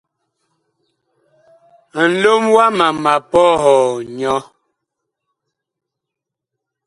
[2.09, 3.85] Nlom wama ma pɔhɔɔ
[4.17, 4.35] nyɔ.